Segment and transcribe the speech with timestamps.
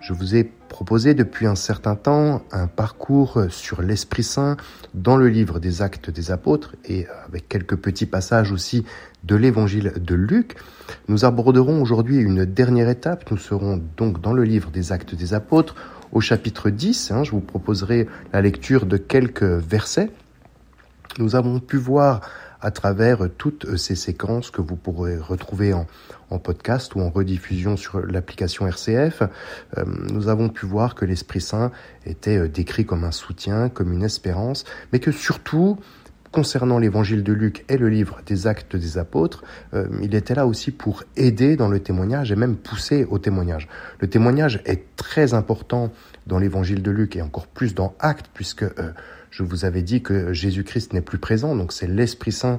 [0.00, 4.56] Je vous ai proposé depuis un certain temps un parcours sur l'Esprit Saint
[4.94, 8.84] dans le livre des Actes des Apôtres et avec quelques petits passages aussi
[9.24, 10.56] de l'évangile de Luc.
[11.08, 13.30] Nous aborderons aujourd'hui une dernière étape.
[13.30, 15.74] Nous serons donc dans le livre des Actes des Apôtres
[16.12, 17.10] au chapitre 10.
[17.10, 17.24] Hein.
[17.24, 20.10] je vous proposerai la lecture de quelques versets.
[21.18, 22.20] Nous avons pu voir
[22.60, 25.86] à travers toutes ces séquences que vous pourrez retrouver en,
[26.42, 31.70] podcast ou en rediffusion sur l'application RCF, euh, nous avons pu voir que l'Esprit Saint
[32.04, 35.78] était euh, décrit comme un soutien, comme une espérance, mais que surtout,
[36.32, 40.46] concernant l'évangile de Luc et le livre des actes des apôtres, euh, il était là
[40.46, 43.68] aussi pour aider dans le témoignage et même pousser au témoignage.
[44.00, 45.92] Le témoignage est très important
[46.26, 48.64] dans l'évangile de Luc et encore plus dans Actes, puisque
[49.36, 52.58] je vous avais dit que Jésus-Christ n'est plus présent, donc c'est l'Esprit Saint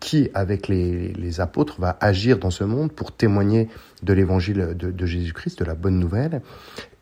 [0.00, 3.68] qui, avec les, apôtres, va agir dans ce monde pour témoigner
[4.02, 6.42] de l'évangile de, Jésus-Christ, de la bonne nouvelle.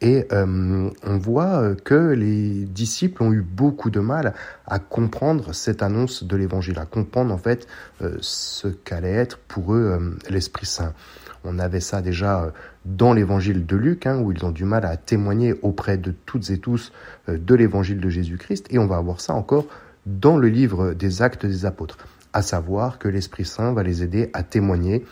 [0.02, 4.34] Et euh, on voit que les disciples ont eu beaucoup de mal
[4.66, 7.66] à comprendre cette annonce de l'évangile, à comprendre en fait
[8.02, 10.92] euh, ce qu'allait être pour eux euh, l'Esprit Saint.
[11.44, 12.52] On avait ça déjà
[12.84, 16.50] dans l'évangile de Luc, hein, où ils ont du mal à témoigner auprès de toutes
[16.50, 16.92] et tous
[17.28, 19.66] euh, de l'évangile de Jésus-Christ, et on va avoir ça encore
[20.06, 21.98] dans le livre des actes des apôtres,
[22.32, 25.04] à savoir que l'Esprit Saint va les aider à témoigner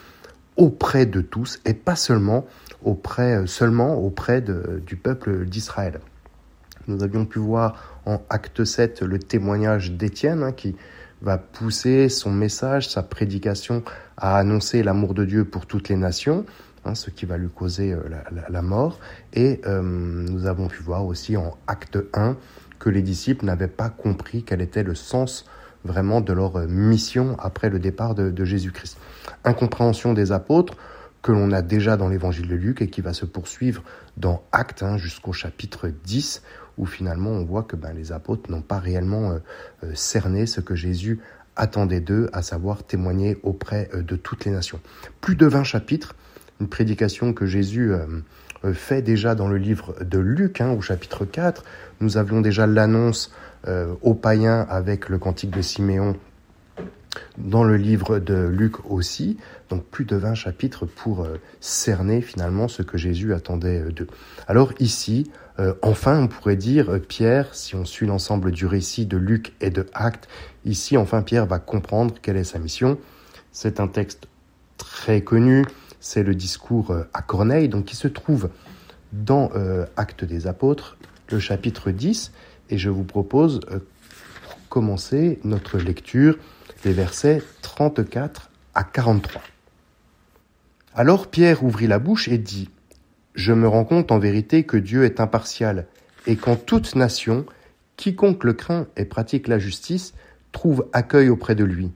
[0.56, 2.46] auprès de tous, et pas seulement
[2.82, 6.00] auprès, euh, seulement auprès du peuple d'Israël.
[6.88, 10.74] Nous avions pu voir en acte 7 le témoignage d'Étienne, hein, qui
[11.22, 13.82] va pousser son message, sa prédication
[14.16, 16.44] à annoncer l'amour de Dieu pour toutes les nations.
[16.84, 18.00] Hein, ce qui va lui causer euh,
[18.48, 18.98] la, mort.
[19.32, 22.36] Et euh, nous avons pu voir aussi en acte 1
[22.80, 25.46] que les disciples n'avaient pas compris quel était le sens
[25.84, 28.98] vraiment de leur euh, mission après le départ de, Jésus-Christ.
[29.44, 30.76] Incompréhension des apôtres
[31.22, 33.82] que l'on a déjà dans l'évangile de Luc et qui va se poursuivre
[34.16, 36.42] dans Actes hein, jusqu'au chapitre 10
[36.78, 39.38] où finalement on voit que ben, les apôtres n'ont pas réellement
[39.94, 41.20] cerné ce que Jésus
[41.54, 44.80] attendait d'eux, à savoir témoigner auprès de toutes les nations.
[45.20, 46.16] Plus de 20 chapitres
[46.62, 48.06] une prédication que Jésus euh,
[48.64, 51.64] euh, fait déjà dans le livre de Luc, hein, au chapitre 4.
[52.00, 53.32] Nous avions déjà l'annonce
[53.66, 56.16] euh, aux païens avec le cantique de Siméon
[57.38, 59.36] dans le livre de Luc aussi,
[59.68, 61.26] donc plus de 20 chapitres pour
[61.60, 64.06] cerner finalement ce que Jésus attendait d'eux.
[64.48, 65.30] Alors ici,
[65.82, 69.86] enfin on pourrait dire, Pierre, si on suit l'ensemble du récit de Luc et de
[69.92, 70.28] Actes,
[70.64, 72.98] ici enfin Pierre va comprendre quelle est sa mission.
[73.52, 74.26] C'est un texte
[74.78, 75.64] très connu,
[76.00, 78.50] c'est le discours euh, à Corneille, donc qui se trouve
[79.12, 80.96] dans euh, Actes des Apôtres,
[81.30, 82.32] le chapitre 10,
[82.70, 83.78] et je vous propose, euh,
[84.42, 86.36] pour commencer notre lecture,
[86.84, 89.40] les versets 34 à 43.
[90.94, 92.70] Alors Pierre ouvrit la bouche et dit,
[93.34, 95.86] Je me rends compte en vérité que Dieu est impartial,
[96.26, 97.46] et qu'en toute nation,
[97.96, 100.14] quiconque le craint et pratique la justice
[100.50, 101.92] trouve accueil auprès de lui.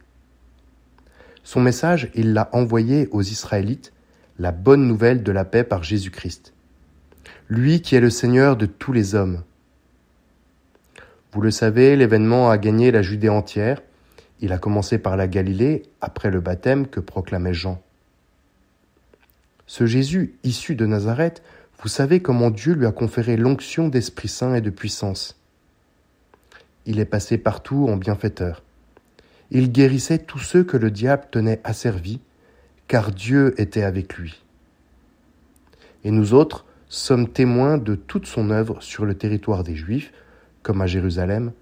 [1.42, 3.92] Son message, il l'a envoyé aux Israélites
[4.38, 6.52] la bonne nouvelle de la paix par Jésus-Christ.
[7.48, 9.42] Lui qui est le Seigneur de tous les hommes.
[11.32, 13.82] Vous le savez, l'événement a gagné la Judée entière.
[14.40, 17.82] Il a commencé par la Galilée, après le baptême que proclamait Jean.
[19.66, 21.42] Ce Jésus, issu de Nazareth,
[21.82, 25.40] vous savez comment Dieu lui a conféré l'onction d'Esprit Saint et de puissance.
[26.86, 28.62] Il est passé partout en bienfaiteur.
[29.50, 32.20] Il guérissait tous ceux que le diable tenait asservis,
[32.88, 34.42] car Dieu était avec lui.
[36.04, 40.12] Et nous autres sommes témoins de toute son œuvre sur le territoire des Juifs,
[40.62, 41.52] comme à Jérusalem,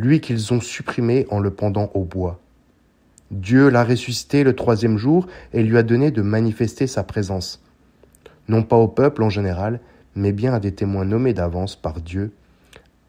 [0.00, 2.40] lui qu'ils ont supprimé en le pendant au bois.
[3.30, 7.62] Dieu l'a ressuscité le troisième jour et lui a donné de manifester sa présence,
[8.48, 9.78] non pas au peuple en général,
[10.16, 12.32] mais bien à des témoins nommés d'avance par Dieu,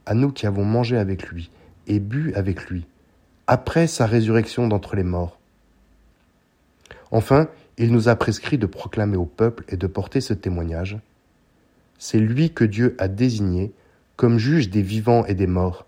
[0.06, 1.50] à nous qui avons mangé avec lui
[1.88, 2.86] et bu avec lui,
[3.48, 5.40] après sa résurrection d'entre les morts
[7.12, 10.98] Enfin, il nous a prescrit de proclamer au peuple et de porter ce témoignage.
[11.98, 13.72] C'est lui que Dieu a désigné
[14.18, 15.86] comme juge des vivants et des morts.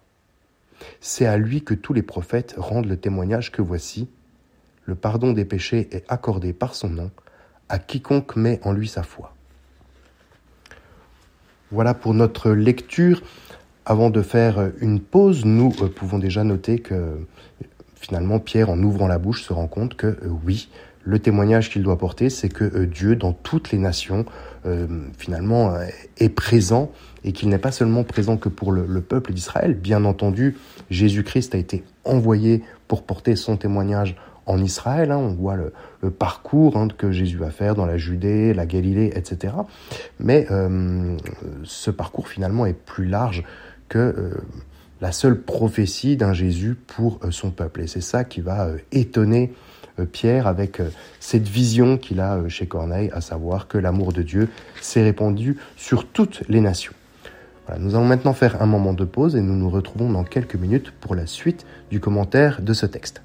[1.02, 4.10] C'est à lui que tous les prophètes rendent le témoignage que voici,
[4.86, 7.12] le pardon des péchés est accordé par son nom
[7.70, 9.34] à quiconque met en lui sa foi.
[11.72, 13.22] Voilà pour notre lecture.
[13.86, 17.26] Avant de faire une pause, nous euh, pouvons déjà noter que
[17.96, 20.70] finalement Pierre, en ouvrant la bouche, se rend compte que euh, oui,
[21.04, 24.26] le témoignage qu'il doit porter, c'est que Dieu, dans toutes les nations,
[25.18, 25.76] finalement,
[26.18, 26.92] est présent
[27.26, 29.74] et qu'il n'est pas seulement présent que pour le, peuple d'Israël.
[29.74, 30.58] Bien entendu,
[30.90, 34.16] Jésus-Christ a été envoyé pour porter son témoignage
[34.46, 35.12] en Israël.
[35.12, 35.18] Hein.
[35.18, 39.54] on voit le, parcours hein, que Jésus va faire dans la Judée, la Galilée, etc.
[40.20, 40.48] Mais
[41.64, 43.44] ce parcours finalement est plus large
[43.90, 44.38] que
[45.04, 47.82] la seule prophétie d'un Jésus pour euh, son peuple.
[47.82, 49.73] Et c'est ça qui va euh, étonner euh,
[50.12, 50.82] Pierre avec
[51.20, 54.50] cette vision qu'il a chez Corneille, à savoir que l'amour de Dieu
[54.82, 56.94] s'est répandu sur toutes les nations.
[57.80, 60.92] nous allons maintenant faire un moment de pause et nous nous retrouvons dans quelques minutes
[61.00, 63.22] pour la suite du commentaire de ce texte.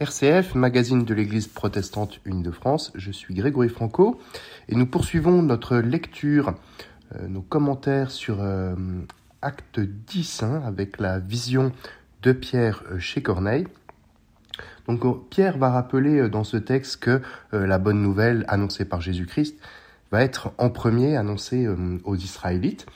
[0.00, 4.20] RCF, magazine de l'Église protestante une de France, je suis Grégory Franco
[4.68, 6.54] et nous poursuivons notre lecture,
[7.16, 8.76] euh, nos commentaires sur euh,
[9.42, 11.72] Acte 10 hein, avec la vision
[12.22, 13.66] de Pierre euh, chez Corneille.
[14.86, 17.20] Donc Pierre va rappeler dans ce texte que
[17.52, 19.54] la bonne nouvelle annoncée par Jésus-Christ
[20.10, 22.86] va être en premier annoncée euh, aux Israélites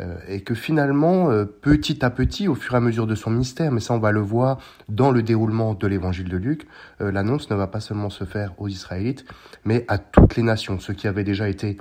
[0.00, 3.30] euh, et que finalement, euh, petit à petit, au fur et à mesure de son
[3.30, 6.66] ministère, mais ça on va le voir dans le déroulement de l'évangile de Luc,
[7.00, 9.24] l'annonce ne va pas seulement se faire aux Israélites,
[9.64, 11.76] mais à toutes les nations, ce qui avait déjà été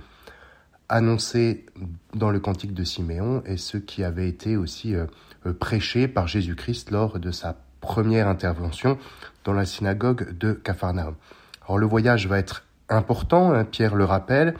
[0.89, 1.65] annoncé
[2.13, 4.95] dans le cantique de Siméon et ce qui avait été aussi
[5.59, 8.97] prêché par Jésus-Christ lors de sa première intervention
[9.43, 11.15] dans la synagogue de Capharnaüm.
[11.65, 14.55] Alors le voyage va être important, hein, Pierre le rappelle,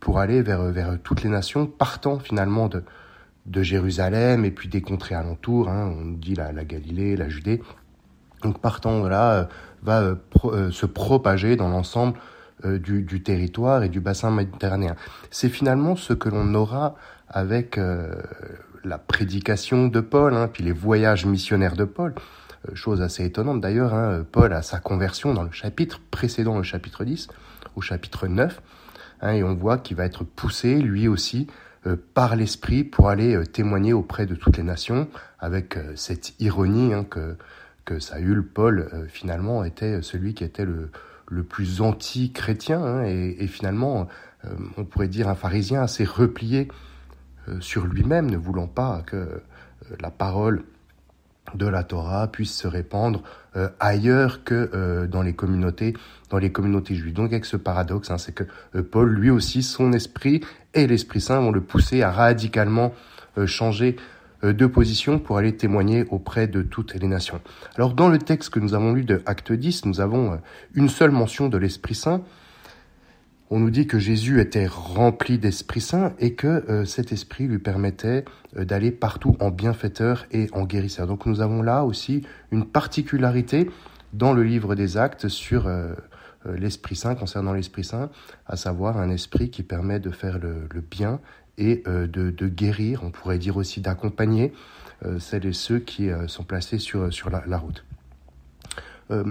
[0.00, 2.84] pour aller vers, vers toutes les nations, partant finalement de,
[3.46, 7.62] de Jérusalem et puis des contrées alentours, hein, on dit la, la Galilée, la Judée.
[8.42, 9.44] Donc partant de là, euh,
[9.82, 12.18] va euh, euh, se propager dans l'ensemble
[12.64, 14.96] du, du territoire et du bassin méditerranéen.
[15.30, 16.96] C'est finalement ce que l'on aura
[17.28, 17.78] avec
[18.82, 22.16] la prédication de Paul, hein, puis les voyages missionnaires de Paul.
[22.74, 27.04] Chose assez étonnante d'ailleurs, hein, Paul a sa conversion dans le chapitre précédent, le chapitre
[27.04, 27.28] 10,
[27.80, 28.60] chapitre 9,
[29.20, 31.46] hein, et on voit qu'il va être poussé lui aussi
[31.86, 35.08] euh, par l'Esprit pour aller euh, témoigner auprès de toutes les nations,
[35.38, 37.36] avec euh, cette ironie hein, que,
[38.00, 40.90] Saül, Paul, finalement, était celui qui était le,
[41.42, 44.08] plus anti-chrétien, hein, et, finalement,
[44.76, 46.68] on pourrait dire un pharisien assez replié
[47.60, 49.40] sur lui-même, ne voulant pas que
[50.00, 50.64] la parole
[51.54, 53.22] de la Torah puisse se répandre
[53.56, 55.94] euh, ailleurs que euh, dans les communautés
[56.30, 57.14] dans les communautés juives.
[57.14, 60.40] Donc avec ce paradoxe, hein, c'est que euh, Paul, lui aussi, son esprit
[60.74, 62.92] et l'Esprit Saint vont le pousser à radicalement
[63.36, 63.96] euh, changer
[64.44, 67.40] euh, de position pour aller témoigner auprès de toutes les nations.
[67.76, 70.40] Alors dans le texte que nous avons lu de Acte 10, nous avons
[70.74, 72.22] une seule mention de l'Esprit Saint.
[73.50, 77.58] On nous dit que Jésus était rempli d'Esprit Saint et que euh, cet esprit lui
[77.58, 78.26] permettait
[78.58, 81.06] euh, d'aller partout en bienfaiteur et en guérisseur.
[81.06, 83.70] Donc nous avons là aussi une particularité
[84.12, 85.94] dans le livre des actes sur euh,
[86.44, 88.10] l'Esprit Saint, concernant l'Esprit Saint,
[88.46, 91.18] à savoir un esprit qui permet de faire le, bien
[91.56, 94.52] et de, guérir, on pourrait dire aussi d'accompagner
[95.18, 97.84] celles et ceux qui sont placés sur, la route.
[99.10, 99.24] Euh,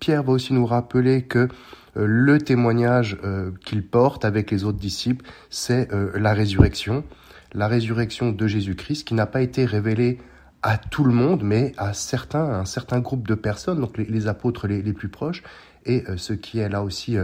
[0.00, 4.78] Pierre va aussi nous rappeler que euh, le témoignage euh, qu'il porte avec les autres
[4.78, 7.04] disciples, c'est la résurrection,
[7.52, 10.18] la résurrection de Jésus-Christ qui n'a pas été révélée
[10.62, 14.26] à tout le monde, mais à certains, à un certain groupe de personnes, donc les,
[14.28, 15.42] apôtres les, plus proches,
[15.84, 17.16] et ce qui est là aussi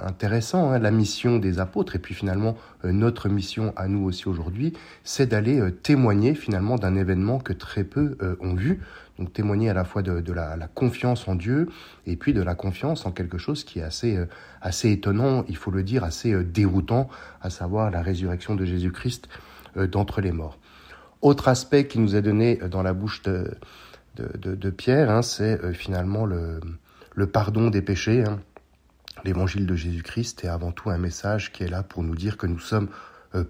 [0.00, 4.74] intéressant, hein, la mission des apôtres, et puis finalement notre mission à nous aussi aujourd'hui,
[5.02, 8.80] c'est d'aller témoigner finalement d'un événement que très peu ont vu,
[9.22, 11.68] donc témoigner à la fois de, la, confiance en Dieu
[12.06, 14.26] et puis de la confiance en quelque chose qui est assez, euh,
[14.60, 17.08] assez étonnant, il faut le dire, assez euh, déroutant,
[17.40, 19.28] à savoir la résurrection de Jésus-Christ
[19.76, 20.58] euh, d'entre les morts.
[21.20, 23.56] Autre aspect qui nous est donné dans la bouche de,
[24.70, 26.60] Pierre, hein, c'est finalement le,
[27.32, 28.24] pardon des péchés.
[28.24, 28.40] Hein.
[29.24, 32.48] L'évangile de Jésus-Christ est avant tout un message qui est là pour nous dire que
[32.48, 32.88] nous sommes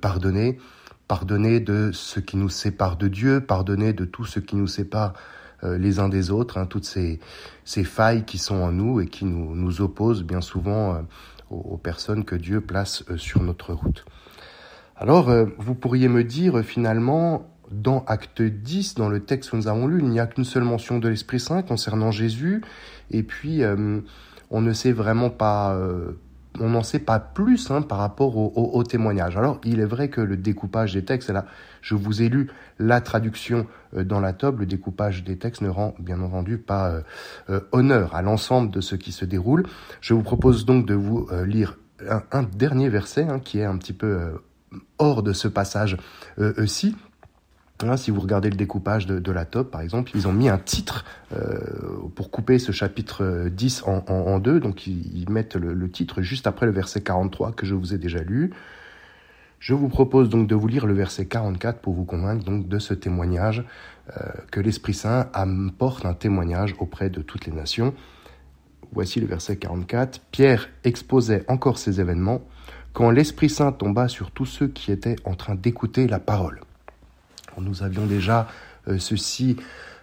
[0.02, 0.58] pardonnés,
[1.08, 5.14] pardonnés de ce qui nous sépare de Dieu, pardonnés de tout ce qui nous sépare
[5.62, 7.20] les uns des autres, hein, toutes ces,
[7.64, 10.98] ces, failles qui sont en nous et qui nous, nous opposent bien souvent euh,
[11.50, 14.04] aux, personnes que Dieu place euh, sur notre route.
[14.96, 19.68] Alors, euh, vous pourriez me dire finalement, dans Acte 10, dans le texte que nous
[19.68, 22.62] avons lu, il n'y a qu'une seule mention de l'Esprit Saint concernant Jésus,
[23.10, 24.00] et puis euh,
[24.50, 26.12] on ne sait vraiment pas, euh,
[26.60, 29.36] on n'en sait pas plus hein, par rapport au, au, témoignage.
[29.36, 31.46] Alors, il est vrai que le découpage des textes, là,
[31.80, 33.66] je vous ai lu la traduction
[33.96, 37.00] euh, dans la table, le découpage des textes ne rend bien entendu pas euh,
[37.50, 39.64] euh, honneur à l'ensemble de ce qui se déroule.
[40.00, 41.78] Je vous propose donc de vous lire
[42.32, 44.32] un, dernier verset hein, qui est un petit peu
[44.98, 46.96] hors de ce passage-ci,
[47.82, 50.58] Hein, si vous regardez le découpage de, la top, par exemple, ils ont mis un
[50.58, 51.58] titre euh,
[52.14, 54.60] pour couper ce chapitre 10 en, en, deux.
[54.60, 57.98] Donc, ils, mettent le, le, titre juste après le verset 43 que je vous ai
[57.98, 58.52] déjà lu.
[59.62, 62.80] Je vous propose donc de vous lire le verset 44 pour vous convaincre donc de
[62.80, 63.64] ce témoignage
[64.10, 67.94] euh, que l'Esprit Saint apporte un témoignage auprès de toutes les nations.
[68.90, 70.20] Voici le verset 44.
[70.32, 72.42] Pierre exposait encore ces événements
[72.92, 76.60] quand l'Esprit Saint tomba sur tous ceux qui étaient en train d'écouter la parole.
[77.60, 78.48] Nous avions déjà
[78.88, 79.56] euh, ceci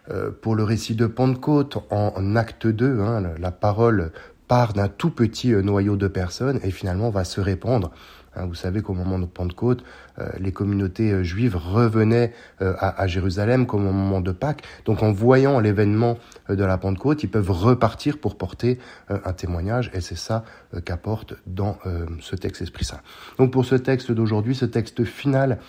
[0.09, 2.99] euh, pour le récit de Pentecôte en, acte 2.
[3.01, 4.11] Hein, la parole
[4.47, 7.91] part d'un tout petit euh, noyau de personnes et finalement va se répandre.
[8.39, 9.83] Hein, vous savez qu'au moment de Pentecôte,
[10.19, 14.63] euh, les communautés euh, juives revenaient euh, à, Jérusalem comme au moment de Pâques.
[14.85, 16.17] Donc en voyant l'événement
[16.47, 18.79] de la Pentecôte, ils peuvent repartir pour porter
[19.09, 20.43] un témoignage et c'est ça
[20.85, 21.77] qu'apporte dans
[22.19, 22.99] ce texte Esprit Saint.
[23.37, 25.59] Donc pour ce texte d'aujourd'hui, ce texte final,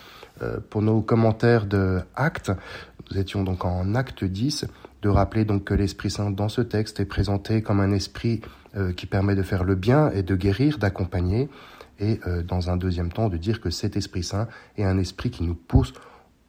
[0.68, 2.52] pour nos commentaires de Actes,
[3.10, 4.66] nous étions donc en Acte 10,
[5.02, 8.40] de rappeler donc que l'Esprit Saint dans ce texte est présenté comme un esprit
[8.76, 11.48] euh, qui permet de faire le bien et de guérir, d'accompagner,
[11.98, 15.30] et euh, dans un deuxième temps de dire que cet Esprit Saint est un esprit
[15.30, 15.92] qui nous pousse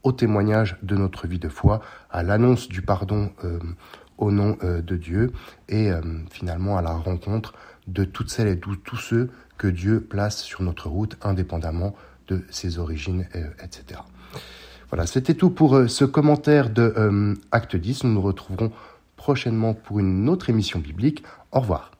[0.03, 3.59] au témoignage de notre vie de foi, à l'annonce du pardon euh,
[4.17, 5.31] au nom de Dieu,
[5.67, 5.89] et
[6.29, 7.55] finalement à la rencontre
[7.87, 11.95] de toutes celles et tous ceux que Dieu place sur notre route, indépendamment
[12.27, 13.25] de ses origines,
[13.63, 14.01] etc.
[14.91, 18.03] Voilà, c'était tout pour euh, ce commentaire de euh, Acte 10.
[18.03, 18.73] Nous nous retrouverons
[19.15, 21.23] prochainement pour une autre émission biblique.
[21.53, 21.91] Au revoir.